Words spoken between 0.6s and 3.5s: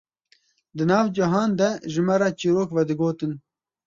di nav cihan de ji me re çîrok vedigotin